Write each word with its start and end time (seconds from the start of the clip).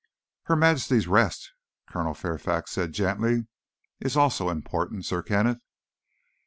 "Her 0.45 0.55
Majesty's 0.55 1.07
rest," 1.07 1.51
Colonel 1.87 2.15
Fairfax 2.15 2.71
said 2.71 2.91
gently, 2.91 3.45
"is 3.99 4.17
also 4.17 4.49
important, 4.49 5.05
Sir 5.05 5.21
Kenneth." 5.21 5.61